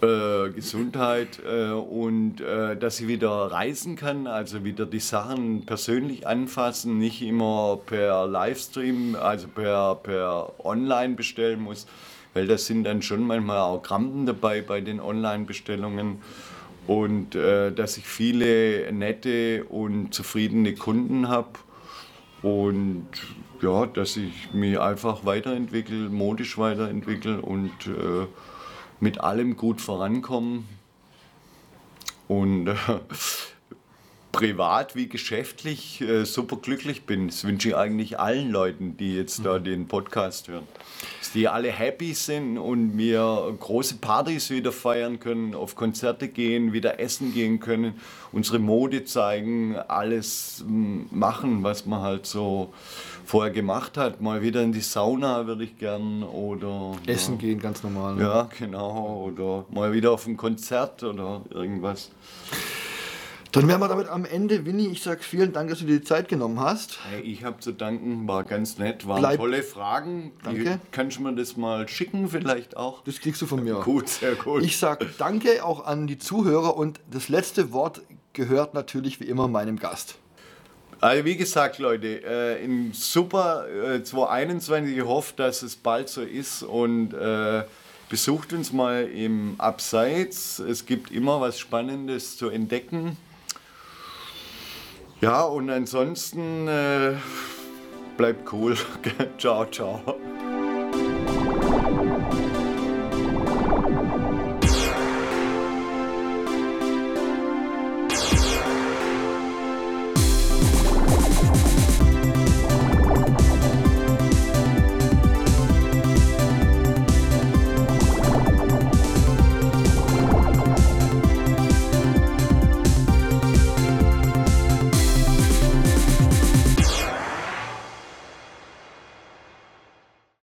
[0.00, 6.26] äh, Gesundheit äh, und äh, dass ich wieder reisen kann, also wieder die Sachen persönlich
[6.26, 11.86] anfassen, nicht immer per Livestream, also per, per Online bestellen muss,
[12.32, 16.22] weil das sind dann schon manchmal auch Krampen dabei bei den Online-Bestellungen
[16.90, 21.52] und äh, dass ich viele nette und zufriedene Kunden habe
[22.42, 23.06] und
[23.62, 28.26] ja, dass ich mich einfach weiterentwickle, modisch weiterentwickle und äh,
[28.98, 30.66] mit allem gut vorankommen
[32.26, 32.74] und äh,
[34.32, 37.28] privat wie geschäftlich äh, super glücklich bin.
[37.28, 39.64] Das wünsche ich eigentlich allen Leuten, die jetzt da mhm.
[39.64, 40.66] den Podcast hören.
[41.18, 46.72] Dass die alle happy sind und wir große Partys wieder feiern können, auf Konzerte gehen,
[46.72, 47.94] wieder essen gehen können,
[48.32, 52.72] unsere Mode zeigen, alles machen, was man halt so
[53.24, 54.20] vorher gemacht hat.
[54.20, 56.92] Mal wieder in die Sauna würde ich gern oder.
[57.06, 57.40] Essen ja.
[57.40, 58.16] gehen, ganz normal.
[58.16, 58.22] Ne?
[58.22, 59.24] Ja, genau.
[59.26, 62.10] Oder mal wieder auf ein Konzert oder irgendwas.
[63.52, 64.64] Dann wären wir damit am Ende.
[64.64, 67.00] Winnie, ich sage vielen Dank, dass du dir die Zeit genommen hast.
[67.10, 69.38] Hey, ich habe zu danken, war ganz nett, waren Bleib.
[69.38, 70.30] tolle Fragen.
[70.44, 70.80] Danke.
[70.92, 73.02] kannst du mir das mal schicken vielleicht auch?
[73.02, 73.80] Das kriegst du von mir.
[73.80, 74.62] Gut, sehr gut.
[74.62, 78.02] Ich sage danke auch an die Zuhörer und das letzte Wort
[78.34, 80.14] gehört natürlich wie immer meinem Gast.
[81.00, 86.20] Also wie gesagt, Leute, äh, in super äh, 2021, ich hoffe, dass es bald so
[86.22, 87.64] ist und äh,
[88.08, 90.60] besucht uns mal im Abseits.
[90.60, 93.16] Es gibt immer was Spannendes zu entdecken.
[95.20, 97.12] Ja, und ansonsten äh,
[98.16, 98.74] bleibt cool.
[99.38, 100.00] ciao, ciao.